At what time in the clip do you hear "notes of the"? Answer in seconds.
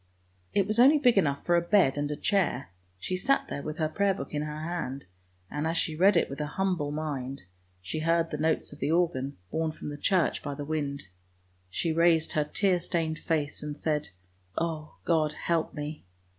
8.59-8.91